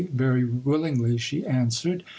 [0.13, 1.99] "Very willingly," she answered.
[2.01, 2.05] M.